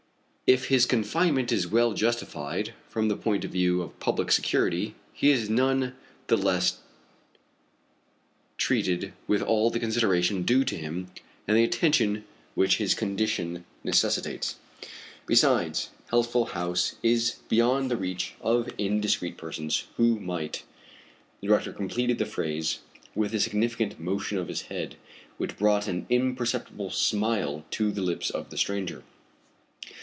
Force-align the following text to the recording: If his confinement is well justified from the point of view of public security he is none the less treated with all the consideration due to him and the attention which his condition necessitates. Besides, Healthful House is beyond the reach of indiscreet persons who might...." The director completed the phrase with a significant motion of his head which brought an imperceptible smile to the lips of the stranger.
If 0.51 0.65
his 0.67 0.85
confinement 0.85 1.49
is 1.53 1.65
well 1.65 1.93
justified 1.93 2.73
from 2.89 3.07
the 3.07 3.15
point 3.15 3.45
of 3.45 3.51
view 3.53 3.81
of 3.81 3.97
public 4.01 4.33
security 4.33 4.95
he 5.13 5.29
is 5.31 5.49
none 5.49 5.95
the 6.27 6.35
less 6.35 6.79
treated 8.57 9.13
with 9.29 9.41
all 9.41 9.69
the 9.69 9.79
consideration 9.79 10.43
due 10.43 10.65
to 10.65 10.75
him 10.75 11.07
and 11.47 11.55
the 11.55 11.63
attention 11.63 12.25
which 12.53 12.79
his 12.79 12.93
condition 12.93 13.63
necessitates. 13.85 14.57
Besides, 15.25 15.91
Healthful 16.09 16.47
House 16.47 16.95
is 17.01 17.37
beyond 17.47 17.89
the 17.89 17.95
reach 17.95 18.33
of 18.41 18.69
indiscreet 18.77 19.37
persons 19.37 19.85
who 19.95 20.19
might...." 20.19 20.63
The 21.39 21.47
director 21.47 21.71
completed 21.71 22.17
the 22.17 22.25
phrase 22.25 22.79
with 23.15 23.33
a 23.33 23.39
significant 23.39 24.01
motion 24.01 24.37
of 24.37 24.49
his 24.49 24.63
head 24.63 24.97
which 25.37 25.57
brought 25.57 25.87
an 25.87 26.05
imperceptible 26.09 26.89
smile 26.89 27.63
to 27.71 27.89
the 27.89 28.01
lips 28.01 28.29
of 28.29 28.49
the 28.49 28.57
stranger. 28.57 29.03